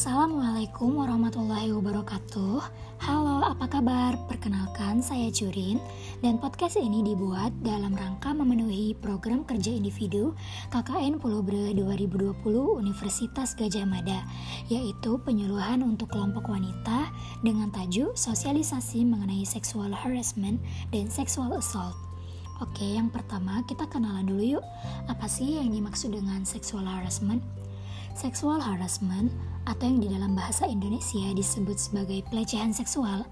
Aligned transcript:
Assalamualaikum 0.00 0.96
warahmatullahi 0.96 1.76
wabarakatuh 1.76 2.56
Halo, 3.04 3.44
apa 3.44 3.68
kabar? 3.68 4.16
Perkenalkan, 4.32 5.04
saya 5.04 5.28
Curin 5.28 5.76
Dan 6.24 6.40
podcast 6.40 6.80
ini 6.80 7.04
dibuat 7.04 7.52
dalam 7.60 7.92
rangka 7.92 8.32
memenuhi 8.32 8.96
program 8.96 9.44
kerja 9.44 9.68
individu 9.68 10.32
KKN 10.72 11.20
Pulau 11.20 11.44
Bre 11.44 11.76
2020 11.76 12.32
Universitas 12.80 13.52
Gajah 13.52 13.84
Mada 13.84 14.24
Yaitu 14.72 15.20
penyuluhan 15.20 15.84
untuk 15.84 16.16
kelompok 16.16 16.48
wanita 16.48 17.12
Dengan 17.44 17.68
tajuk 17.68 18.16
sosialisasi 18.16 19.04
mengenai 19.04 19.44
sexual 19.44 19.92
harassment 19.92 20.64
dan 20.96 21.12
sexual 21.12 21.52
assault 21.52 21.92
Oke, 22.64 22.88
yang 22.88 23.12
pertama 23.12 23.60
kita 23.68 23.84
kenalan 23.92 24.24
dulu 24.24 24.56
yuk 24.56 24.64
Apa 25.12 25.28
sih 25.28 25.60
yang 25.60 25.68
dimaksud 25.68 26.16
dengan 26.16 26.48
sexual 26.48 26.88
harassment? 26.88 27.44
Sexual 28.14 28.58
harassment 28.58 29.30
atau 29.68 29.86
yang 29.86 30.00
di 30.02 30.08
dalam 30.10 30.34
bahasa 30.34 30.66
Indonesia 30.66 31.30
disebut 31.30 31.78
sebagai 31.78 32.26
pelecehan 32.26 32.74
seksual 32.74 33.22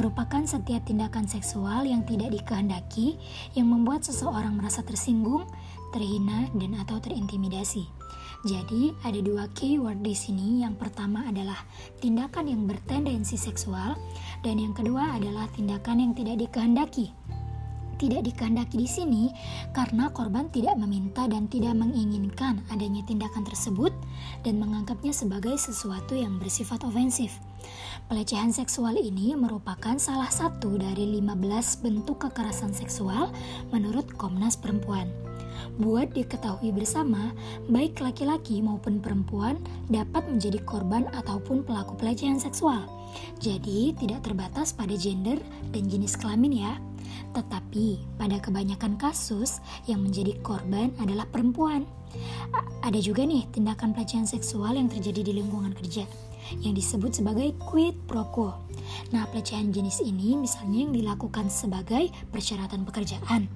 merupakan 0.00 0.40
setiap 0.48 0.82
tindakan 0.88 1.28
seksual 1.28 1.84
yang 1.84 2.00
tidak 2.08 2.32
dikehendaki 2.32 3.20
yang 3.52 3.68
membuat 3.68 4.06
seseorang 4.06 4.56
merasa 4.56 4.80
tersinggung, 4.80 5.44
terhina, 5.92 6.48
dan 6.56 6.80
atau 6.80 6.96
terintimidasi. 7.02 7.84
Jadi, 8.42 8.90
ada 9.06 9.22
dua 9.22 9.46
keyword 9.54 10.02
di 10.02 10.18
sini. 10.18 10.66
Yang 10.66 10.82
pertama 10.82 11.22
adalah 11.30 11.62
tindakan 12.02 12.50
yang 12.50 12.66
bertendensi 12.66 13.38
seksual 13.38 13.94
dan 14.42 14.58
yang 14.58 14.74
kedua 14.74 15.14
adalah 15.14 15.46
tindakan 15.54 16.02
yang 16.02 16.12
tidak 16.18 16.42
dikehendaki 16.42 17.14
tidak 17.98 18.28
dikehendaki 18.28 18.80
di 18.80 18.88
sini 18.88 19.22
karena 19.76 20.12
korban 20.12 20.48
tidak 20.52 20.76
meminta 20.78 21.28
dan 21.28 21.48
tidak 21.48 21.76
menginginkan 21.76 22.62
adanya 22.72 23.02
tindakan 23.04 23.44
tersebut 23.44 23.92
dan 24.46 24.60
menganggapnya 24.60 25.12
sebagai 25.12 25.56
sesuatu 25.56 26.12
yang 26.16 26.36
bersifat 26.38 26.82
ofensif. 26.86 27.36
Pelecehan 28.10 28.50
seksual 28.50 28.98
ini 28.98 29.32
merupakan 29.38 29.94
salah 29.96 30.28
satu 30.28 30.76
dari 30.76 31.08
15 31.22 31.84
bentuk 31.84 32.26
kekerasan 32.28 32.74
seksual 32.74 33.30
menurut 33.70 34.04
Komnas 34.18 34.58
Perempuan. 34.58 35.08
Buat 35.80 36.12
diketahui 36.12 36.74
bersama, 36.74 37.32
baik 37.70 38.02
laki-laki 38.04 38.60
maupun 38.60 39.00
perempuan 39.00 39.56
dapat 39.88 40.26
menjadi 40.28 40.60
korban 40.68 41.08
ataupun 41.16 41.64
pelaku 41.64 41.96
pelecehan 41.96 42.36
seksual. 42.36 42.84
Jadi, 43.40 43.96
tidak 43.96 44.24
terbatas 44.24 44.76
pada 44.76 44.92
gender 44.96 45.40
dan 45.72 45.88
jenis 45.88 46.16
kelamin 46.20 46.68
ya. 46.68 46.72
Tetapi 47.30 48.18
pada 48.18 48.42
kebanyakan 48.42 48.98
kasus 48.98 49.62
yang 49.86 50.02
menjadi 50.02 50.34
korban 50.42 50.90
adalah 50.98 51.24
perempuan. 51.30 51.86
ada 52.84 53.00
juga 53.00 53.24
nih 53.24 53.48
tindakan 53.56 53.96
pelecehan 53.96 54.28
seksual 54.28 54.76
yang 54.76 54.84
terjadi 54.84 55.24
di 55.24 55.32
lingkungan 55.40 55.72
kerja 55.72 56.04
yang 56.60 56.76
disebut 56.76 57.08
sebagai 57.08 57.56
quid 57.64 57.96
pro 58.04 58.28
quo. 58.28 58.52
Nah, 59.16 59.24
pelecehan 59.32 59.72
jenis 59.72 60.04
ini 60.04 60.36
misalnya 60.36 60.84
yang 60.84 60.92
dilakukan 60.92 61.48
sebagai 61.48 62.12
persyaratan 62.28 62.84
pekerjaan 62.84 63.48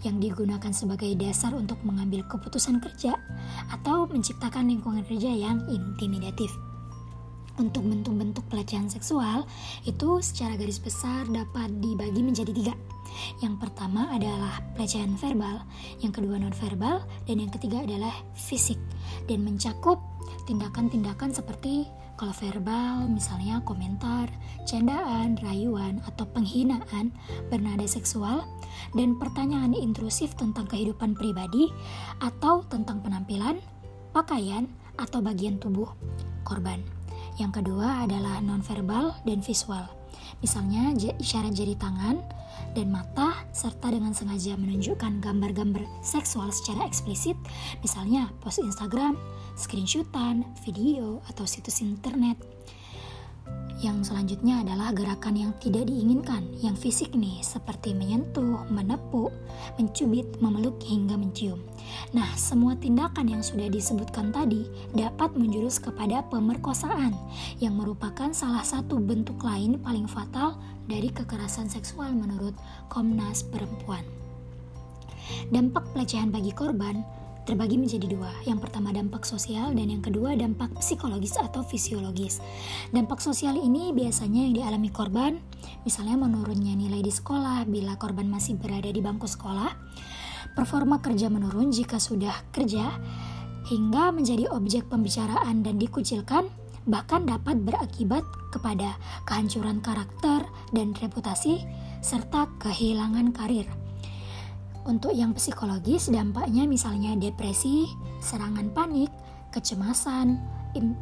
yang 0.00 0.16
digunakan 0.16 0.72
sebagai 0.72 1.12
dasar 1.20 1.52
untuk 1.52 1.76
mengambil 1.84 2.24
keputusan 2.24 2.80
kerja 2.80 3.20
atau 3.68 4.08
menciptakan 4.08 4.72
lingkungan 4.72 5.04
kerja 5.04 5.28
yang 5.28 5.60
intimidatif 5.68 6.48
untuk 7.60 7.84
bentuk-bentuk 7.84 8.48
pelecehan 8.48 8.88
seksual 8.88 9.44
itu 9.84 10.24
secara 10.24 10.56
garis 10.56 10.80
besar 10.80 11.28
dapat 11.28 11.68
dibagi 11.84 12.24
menjadi 12.24 12.50
tiga. 12.56 12.74
Yang 13.44 13.68
pertama 13.68 14.08
adalah 14.08 14.64
pelecehan 14.72 15.14
verbal, 15.20 15.60
yang 16.00 16.10
kedua 16.14 16.40
non-verbal, 16.40 17.04
dan 17.28 17.36
yang 17.36 17.52
ketiga 17.52 17.84
adalah 17.84 18.16
fisik 18.32 18.80
dan 19.28 19.44
mencakup 19.44 20.00
tindakan-tindakan 20.48 21.36
seperti 21.36 21.84
kalau 22.20 22.36
verbal 22.36 23.08
misalnya 23.08 23.64
komentar, 23.64 24.28
candaan, 24.68 25.40
rayuan, 25.40 26.04
atau 26.04 26.28
penghinaan 26.28 27.12
bernada 27.48 27.88
seksual 27.88 28.44
dan 28.92 29.16
pertanyaan 29.16 29.72
intrusif 29.72 30.36
tentang 30.36 30.68
kehidupan 30.68 31.16
pribadi 31.16 31.72
atau 32.20 32.60
tentang 32.68 33.00
penampilan, 33.00 33.56
pakaian, 34.12 34.68
atau 35.00 35.24
bagian 35.24 35.56
tubuh 35.56 35.88
korban. 36.44 36.84
Yang 37.40 37.64
kedua 37.64 38.04
adalah 38.04 38.36
nonverbal 38.44 39.16
dan 39.24 39.40
visual. 39.40 39.88
Misalnya 40.44 40.92
isyarat 41.16 41.56
jari 41.56 41.72
tangan 41.72 42.20
dan 42.76 42.92
mata 42.92 43.32
serta 43.56 43.88
dengan 43.88 44.12
sengaja 44.12 44.60
menunjukkan 44.60 45.24
gambar-gambar 45.24 45.88
seksual 46.04 46.52
secara 46.52 46.84
eksplisit, 46.84 47.40
misalnya 47.80 48.28
post 48.44 48.60
Instagram, 48.60 49.16
screenshotan, 49.56 50.44
video, 50.68 51.24
atau 51.32 51.48
situs 51.48 51.80
internet. 51.80 52.36
Yang 53.80 54.12
selanjutnya 54.12 54.60
adalah 54.60 54.92
gerakan 54.92 55.40
yang 55.40 55.52
tidak 55.56 55.88
diinginkan, 55.88 56.44
yang 56.60 56.76
fisik 56.76 57.16
nih, 57.16 57.40
seperti 57.40 57.96
menyentuh, 57.96 58.68
menepuk, 58.68 59.32
mencubit, 59.80 60.28
memeluk, 60.36 60.76
hingga 60.84 61.16
mencium. 61.16 61.64
Nah, 62.12 62.28
semua 62.36 62.76
tindakan 62.76 63.32
yang 63.32 63.40
sudah 63.40 63.72
disebutkan 63.72 64.36
tadi 64.36 64.68
dapat 64.92 65.32
menjurus 65.32 65.80
kepada 65.80 66.20
pemerkosaan, 66.28 67.16
yang 67.56 67.72
merupakan 67.72 68.28
salah 68.36 68.60
satu 68.60 69.00
bentuk 69.00 69.40
lain 69.40 69.80
paling 69.80 70.04
fatal 70.04 70.60
dari 70.84 71.08
kekerasan 71.08 71.72
seksual 71.72 72.12
menurut 72.12 72.52
Komnas 72.92 73.48
Perempuan. 73.48 74.04
Dampak 75.48 75.88
pelecehan 75.96 76.28
bagi 76.28 76.52
korban 76.52 77.00
terbagi 77.50 77.82
menjadi 77.82 78.06
dua. 78.06 78.30
Yang 78.46 78.62
pertama 78.62 78.94
dampak 78.94 79.26
sosial 79.26 79.74
dan 79.74 79.90
yang 79.90 79.98
kedua 79.98 80.38
dampak 80.38 80.70
psikologis 80.78 81.34
atau 81.34 81.66
fisiologis. 81.66 82.38
Dampak 82.94 83.18
sosial 83.18 83.58
ini 83.58 83.90
biasanya 83.90 84.46
yang 84.46 84.54
dialami 84.54 84.94
korban, 84.94 85.42
misalnya 85.82 86.14
menurunnya 86.14 86.78
nilai 86.78 87.02
di 87.02 87.10
sekolah 87.10 87.66
bila 87.66 87.98
korban 87.98 88.30
masih 88.30 88.54
berada 88.54 88.86
di 88.86 89.02
bangku 89.02 89.26
sekolah, 89.26 89.74
performa 90.54 91.02
kerja 91.02 91.26
menurun 91.26 91.74
jika 91.74 91.98
sudah 91.98 92.38
kerja, 92.54 92.86
hingga 93.66 94.14
menjadi 94.14 94.46
objek 94.54 94.86
pembicaraan 94.86 95.66
dan 95.66 95.74
dikucilkan, 95.74 96.46
bahkan 96.86 97.26
dapat 97.26 97.58
berakibat 97.66 98.22
kepada 98.54 98.94
kehancuran 99.26 99.82
karakter 99.82 100.46
dan 100.70 100.94
reputasi 100.94 101.66
serta 101.98 102.46
kehilangan 102.62 103.34
karir. 103.34 103.66
Untuk 104.88 105.12
yang 105.12 105.36
psikologis, 105.36 106.08
dampaknya 106.08 106.64
misalnya 106.64 107.12
depresi, 107.14 107.84
serangan 108.24 108.72
panik, 108.72 109.12
kecemasan, 109.52 110.40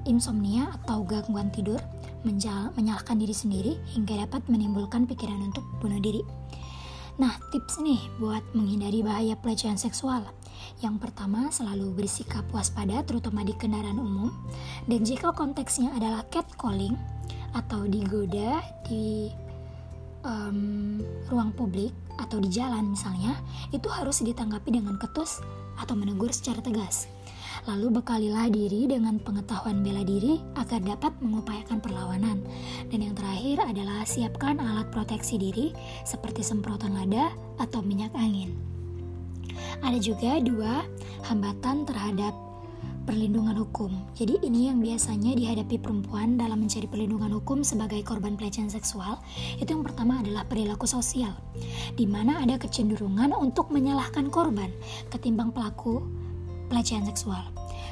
insomnia 0.08 0.72
atau 0.82 1.04
gangguan 1.04 1.52
tidur, 1.54 1.78
menyalahkan 2.26 3.16
diri 3.16 3.32
sendiri 3.36 3.72
hingga 3.94 4.26
dapat 4.26 4.42
menimbulkan 4.50 5.06
pikiran 5.06 5.38
untuk 5.44 5.62
bunuh 5.78 6.00
diri. 6.02 6.24
Nah, 7.18 7.34
tips 7.50 7.82
nih 7.82 7.98
buat 8.22 8.46
menghindari 8.54 9.02
bahaya 9.02 9.34
pelecehan 9.34 9.74
seksual. 9.74 10.22
Yang 10.78 11.02
pertama, 11.02 11.50
selalu 11.50 11.90
bersikap 11.94 12.46
waspada 12.54 13.02
terutama 13.02 13.42
di 13.42 13.54
kendaraan 13.58 13.98
umum. 13.98 14.30
Dan 14.86 15.02
jika 15.02 15.34
konteksnya 15.34 15.90
adalah 15.98 16.22
catcalling 16.30 16.94
atau 17.58 17.90
digoda 17.90 18.62
di 18.86 19.34
um, 20.24 20.98
ruang 21.28 21.52
publik 21.54 21.92
atau 22.18 22.42
di 22.42 22.50
jalan 22.50 22.94
misalnya, 22.94 23.38
itu 23.70 23.86
harus 23.90 24.22
ditanggapi 24.22 24.74
dengan 24.74 24.98
ketus 24.98 25.42
atau 25.78 25.94
menegur 25.94 26.34
secara 26.34 26.58
tegas. 26.58 27.06
Lalu 27.66 28.00
bekalilah 28.00 28.48
diri 28.48 28.86
dengan 28.86 29.18
pengetahuan 29.20 29.82
bela 29.82 30.00
diri 30.06 30.40
agar 30.56 30.80
dapat 30.80 31.12
mengupayakan 31.20 31.82
perlawanan. 31.82 32.40
Dan 32.88 33.04
yang 33.04 33.14
terakhir 33.18 33.60
adalah 33.60 34.06
siapkan 34.06 34.62
alat 34.62 34.88
proteksi 34.94 35.36
diri 35.36 35.74
seperti 36.06 36.40
semprotan 36.40 36.94
lada 36.94 37.34
atau 37.58 37.82
minyak 37.82 38.14
angin. 38.14 38.54
Ada 39.82 39.98
juga 39.98 40.38
dua 40.40 40.86
hambatan 41.26 41.84
terhadap 41.84 42.32
perlindungan 43.08 43.56
hukum. 43.56 43.88
Jadi 44.12 44.36
ini 44.44 44.68
yang 44.68 44.84
biasanya 44.84 45.32
dihadapi 45.32 45.80
perempuan 45.80 46.36
dalam 46.36 46.60
mencari 46.60 46.84
perlindungan 46.84 47.32
hukum 47.40 47.64
sebagai 47.64 48.04
korban 48.04 48.36
pelecehan 48.36 48.68
seksual. 48.68 49.16
Itu 49.56 49.72
yang 49.72 49.80
pertama 49.80 50.20
adalah 50.20 50.44
perilaku 50.44 50.84
sosial, 50.84 51.32
di 51.96 52.04
mana 52.04 52.44
ada 52.44 52.60
kecenderungan 52.60 53.32
untuk 53.32 53.72
menyalahkan 53.72 54.28
korban 54.28 54.68
ketimbang 55.08 55.56
pelaku 55.56 56.04
pelecehan 56.68 57.08
seksual. 57.08 57.48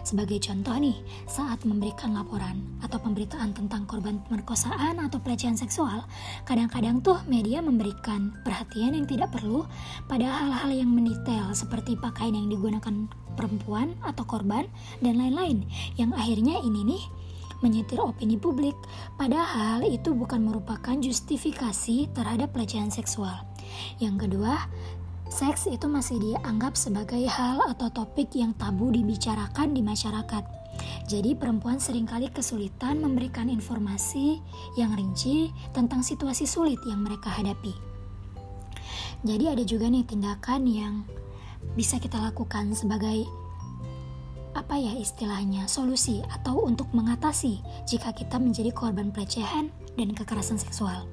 Sebagai 0.07 0.39
contoh 0.39 0.79
nih, 0.79 0.95
saat 1.27 1.67
memberikan 1.67 2.15
laporan 2.15 2.63
atau 2.79 2.95
pemberitaan 3.03 3.51
tentang 3.51 3.91
korban 3.91 4.23
pemerkosaan 4.31 5.03
atau 5.03 5.19
pelecehan 5.19 5.59
seksual, 5.59 6.07
kadang-kadang 6.47 7.03
tuh 7.03 7.19
media 7.27 7.59
memberikan 7.59 8.31
perhatian 8.47 8.95
yang 8.95 9.03
tidak 9.11 9.35
perlu 9.35 9.67
pada 10.07 10.31
hal-hal 10.31 10.71
yang 10.71 10.95
mendetail 10.95 11.51
seperti 11.59 11.99
pakaian 11.99 12.39
yang 12.39 12.47
digunakan 12.47 13.11
perempuan 13.35 13.99
atau 14.07 14.23
korban 14.23 14.71
dan 15.03 15.19
lain-lain 15.19 15.67
yang 15.99 16.15
akhirnya 16.15 16.63
ini 16.63 16.87
nih 16.87 17.03
menyetir 17.67 17.99
opini 17.99 18.39
publik 18.39 18.79
padahal 19.19 19.83
itu 19.83 20.15
bukan 20.15 20.45
merupakan 20.45 20.95
justifikasi 21.03 22.15
terhadap 22.15 22.55
pelecehan 22.55 22.95
seksual. 22.95 23.43
Yang 23.99 24.29
kedua, 24.29 24.71
seks 25.31 25.67
itu 25.67 25.87
masih 25.91 26.17
dianggap 26.23 26.79
sebagai 26.79 27.23
hal 27.27 27.61
atau 27.67 27.91
topik 27.91 28.33
yang 28.35 28.55
tabu 28.55 28.95
dibicarakan 28.95 29.75
di 29.75 29.83
masyarakat. 29.83 30.45
Jadi 31.07 31.39
perempuan 31.39 31.79
sering 31.81 32.05
kali 32.05 32.29
kesulitan 32.29 33.01
memberikan 33.01 33.49
informasi 33.49 34.43
yang 34.77 34.93
rinci 34.93 35.55
tentang 35.73 36.03
situasi 36.03 36.45
sulit 36.45 36.79
yang 36.85 37.03
mereka 37.03 37.31
hadapi. 37.31 37.73
Jadi 39.25 39.45
ada 39.49 39.65
juga 39.65 39.89
nih 39.89 40.05
tindakan 40.05 40.63
yang 40.69 40.95
bisa 41.75 41.99
kita 41.99 42.21
lakukan 42.21 42.77
sebagai 42.77 43.27
apa 44.57 44.81
ya 44.81 44.97
istilahnya 44.97 45.69
solusi 45.69 46.25
atau 46.33 46.65
untuk 46.65 46.89
mengatasi 46.97 47.61
jika 47.85 48.17
kita 48.17 48.41
menjadi 48.41 48.73
korban 48.73 49.13
pelecehan 49.13 49.69
dan 50.01 50.09
kekerasan 50.17 50.57
seksual. 50.57 51.05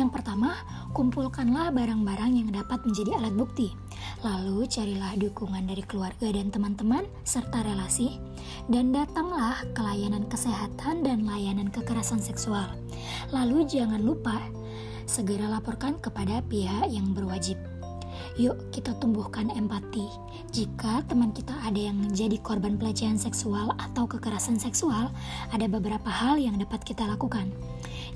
Yang 0.00 0.20
pertama, 0.20 0.56
kumpulkanlah 0.96 1.72
barang-barang 1.72 2.32
yang 2.32 2.48
dapat 2.52 2.80
menjadi 2.84 3.20
alat 3.20 3.34
bukti. 3.36 3.68
Lalu 4.24 4.64
carilah 4.70 5.18
dukungan 5.18 5.66
dari 5.68 5.82
keluarga 5.84 6.30
dan 6.30 6.48
teman-teman 6.48 7.04
serta 7.26 7.60
relasi 7.66 8.16
dan 8.70 8.94
datanglah 8.94 9.60
ke 9.74 9.80
layanan 9.82 10.24
kesehatan 10.30 11.02
dan 11.02 11.26
layanan 11.26 11.68
kekerasan 11.68 12.22
seksual. 12.22 12.70
Lalu 13.34 13.66
jangan 13.66 14.00
lupa 14.00 14.38
segera 15.04 15.50
laporkan 15.50 15.98
kepada 15.98 16.40
pihak 16.46 16.88
yang 16.88 17.12
berwajib. 17.12 17.58
Yuk 18.40 18.72
kita 18.72 18.96
tumbuhkan 18.96 19.52
empati. 19.52 20.08
Jika 20.56 21.04
teman 21.04 21.36
kita 21.36 21.52
ada 21.64 21.76
yang 21.76 22.00
menjadi 22.00 22.40
korban 22.40 22.80
pelecehan 22.80 23.20
seksual 23.20 23.76
atau 23.76 24.08
kekerasan 24.08 24.56
seksual, 24.56 25.12
ada 25.52 25.66
beberapa 25.68 26.08
hal 26.08 26.40
yang 26.40 26.56
dapat 26.56 26.80
kita 26.80 27.04
lakukan. 27.04 27.52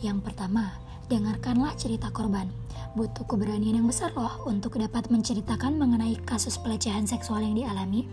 Yang 0.00 0.24
pertama, 0.24 0.72
dengarkanlah 1.08 1.74
cerita 1.78 2.10
korban 2.10 2.50
butuh 2.96 3.28
keberanian 3.28 3.76
yang 3.76 3.86
besar 3.86 4.08
loh 4.16 4.48
untuk 4.48 4.80
dapat 4.80 5.12
menceritakan 5.12 5.76
mengenai 5.76 6.16
kasus 6.24 6.56
pelecehan 6.56 7.04
seksual 7.04 7.44
yang 7.44 7.52
dialami. 7.52 8.08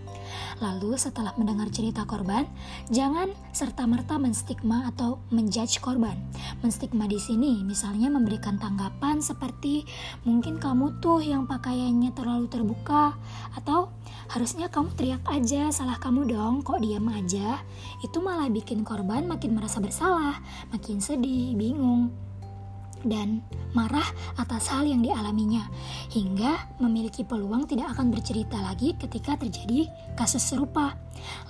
Lalu 0.60 1.00
setelah 1.00 1.32
mendengar 1.40 1.72
cerita 1.72 2.04
korban, 2.04 2.44
jangan 2.92 3.32
serta-merta 3.56 4.20
menstigma 4.20 4.92
atau 4.92 5.24
menjudge 5.32 5.80
korban. 5.80 6.20
Menstigma 6.60 7.08
di 7.08 7.16
sini 7.16 7.64
misalnya 7.64 8.12
memberikan 8.12 8.60
tanggapan 8.60 9.24
seperti 9.24 9.88
mungkin 10.28 10.60
kamu 10.60 11.00
tuh 11.00 11.24
yang 11.24 11.48
pakaiannya 11.48 12.12
terlalu 12.12 12.52
terbuka 12.52 13.16
atau 13.56 13.88
harusnya 14.36 14.68
kamu 14.68 14.92
teriak 15.00 15.24
aja 15.32 15.72
salah 15.72 15.96
kamu 15.96 16.28
dong 16.28 16.60
kok 16.60 16.84
diam 16.84 17.08
aja. 17.08 17.64
Itu 18.04 18.20
malah 18.20 18.52
bikin 18.52 18.84
korban 18.84 19.32
makin 19.32 19.56
merasa 19.56 19.80
bersalah, 19.80 20.44
makin 20.76 21.00
sedih, 21.00 21.56
bingung 21.56 22.12
dan 23.04 23.44
marah 23.76 24.06
atas 24.40 24.72
hal 24.72 24.88
yang 24.88 25.04
dialaminya, 25.04 25.68
hingga 26.12 26.76
memiliki 26.80 27.24
peluang 27.24 27.68
tidak 27.68 27.96
akan 27.96 28.12
bercerita 28.12 28.60
lagi 28.60 28.96
ketika 28.98 29.38
terjadi 29.38 29.88
kasus 30.16 30.44
serupa. 30.44 30.96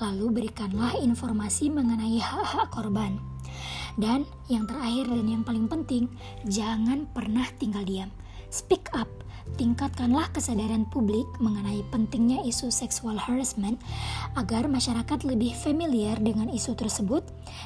Lalu 0.01 0.43
berikanlah 0.43 0.97
informasi 0.99 1.69
mengenai 1.69 2.19
hak-hak 2.19 2.69
korban. 2.73 3.17
Dan 3.93 4.25
yang 4.49 4.65
terakhir 4.65 5.05
dan 5.05 5.25
yang 5.29 5.43
paling 5.45 5.69
penting, 5.69 6.09
jangan 6.49 7.05
pernah 7.13 7.45
tinggal 7.61 7.85
diam. 7.85 8.09
Speak 8.49 8.89
up, 8.93 9.09
tingkatkanlah 9.55 10.29
kesadaran 10.33 10.89
publik 10.89 11.25
mengenai 11.37 11.85
pentingnya 11.93 12.41
isu 12.43 12.73
sexual 12.73 13.15
harassment 13.15 13.77
agar 14.33 14.65
masyarakat 14.65 15.23
lebih 15.27 15.53
familiar 15.53 16.17
dengan 16.17 16.49
isu 16.49 16.73
tersebut 16.73 17.21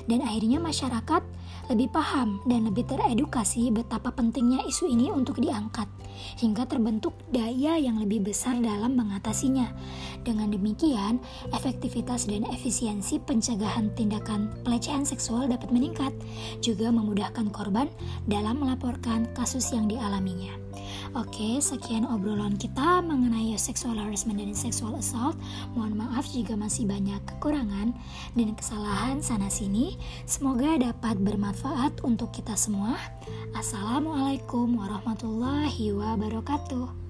dan 0.06 0.24
akhirnya 0.24 0.59
masyarakat 0.59 1.24
lebih 1.68 1.91
paham 1.91 2.39
dan 2.47 2.63
lebih 2.63 2.88
teredukasi 2.88 3.68
betapa 3.75 4.15
pentingnya 4.15 4.63
isu 4.63 4.88
ini 4.88 5.12
untuk 5.12 5.44
diangkat, 5.44 5.88
hingga 6.39 6.63
terbentuk 6.63 7.12
daya 7.27 7.75
yang 7.75 8.00
lebih 8.00 8.24
besar 8.24 8.56
dalam 8.63 8.95
mengatasinya. 8.95 9.68
Dengan 10.24 10.51
demikian, 10.51 11.19
efektivitas 11.51 12.27
dan 12.31 12.47
efisiensi 12.47 13.19
pencegahan 13.19 13.91
tindakan 14.00 14.51
pelecehan 14.63 15.03
seksual 15.03 15.51
dapat 15.51 15.68
meningkat, 15.71 16.15
juga 16.63 16.88
memudahkan 16.88 17.51
korban 17.51 17.91
dalam 18.27 18.63
melaporkan 18.63 19.27
kasus 19.35 19.75
yang 19.75 19.91
dialaminya. 19.91 20.56
Oke, 21.18 21.58
sekian 21.58 22.06
obrolan 22.06 22.62
kita 22.62 23.02
mengenai 23.02 23.58
sexual 23.58 23.98
harassment 23.98 24.38
dan 24.38 24.54
sexual 24.54 24.94
assault. 25.02 25.34
Mohon 25.74 26.06
maaf 26.06 26.30
jika 26.30 26.54
masih 26.54 26.86
banyak 26.86 27.18
kekurangan 27.25 27.90
dan 28.38 28.50
kesalahan 28.54 29.18
sana-sini. 29.18 29.98
Semoga 30.30 30.78
dapat 30.78 31.18
bermanfaat 31.18 32.06
untuk 32.06 32.30
kita 32.38 32.54
semua. 32.54 32.94
Assalamualaikum 33.58 34.78
warahmatullahi 34.78 35.90
wabarakatuh. 35.90 37.06